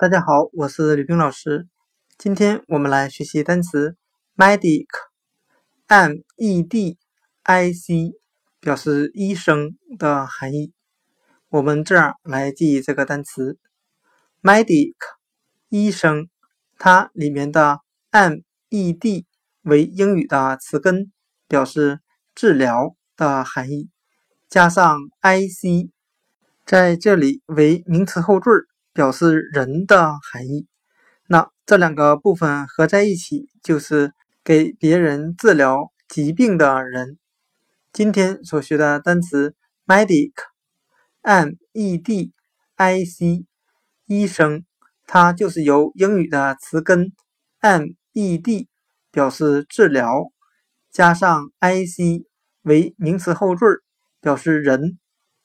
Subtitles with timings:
[0.00, 1.68] 大家好，我是吕冰老师。
[2.16, 3.98] 今天我们来学习单词
[4.34, 6.96] medic，m e d
[7.42, 8.14] i c，
[8.60, 10.72] 表示医生的含义。
[11.50, 13.58] 我们这样来记忆这个单词
[14.40, 14.94] medic，
[15.68, 16.30] 医生，
[16.78, 18.38] 它里面的 m
[18.70, 19.26] e d
[19.60, 21.12] 为英语的词根，
[21.46, 22.00] 表示
[22.34, 23.90] 治疗的含义，
[24.48, 25.90] 加上 i c，
[26.64, 28.50] 在这里为名词后缀。
[29.00, 30.66] 表示人的含义，
[31.26, 34.12] 那这两个部分合在一起就是
[34.44, 37.16] 给别人治疗疾病的人。
[37.94, 39.54] 今天所学的单词
[39.86, 42.30] medic，m e d
[42.76, 43.46] i c，
[44.04, 44.66] 医生，
[45.06, 47.10] 它就是由英语的词根
[47.60, 48.68] m e d
[49.10, 50.30] 表示治疗，
[50.92, 52.26] 加上 i c
[52.60, 53.64] 为名词后缀，
[54.20, 54.98] 表示人，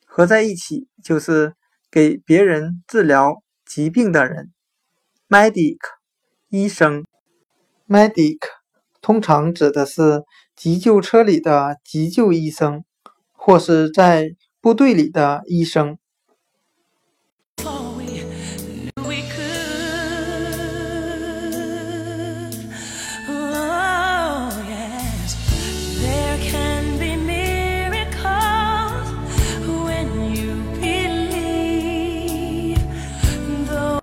[0.06, 1.54] 合在一起就是
[1.90, 3.45] 给别人治疗。
[3.66, 4.54] 疾病的人
[5.28, 5.78] ，medic，
[6.50, 7.06] 医生
[7.88, 8.38] ，medic
[9.02, 10.24] 通常指的是
[10.56, 12.84] 急救车里的急救医生，
[13.32, 15.98] 或是在部队里的医生。